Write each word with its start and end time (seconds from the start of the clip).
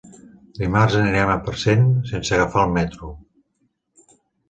Dimarts 0.59 0.95
anirem 1.01 1.35
a 1.35 1.37
Parcent 1.49 1.85
sense 2.15 2.35
agafar 2.41 2.67
el 2.67 2.77
metro. 2.81 3.15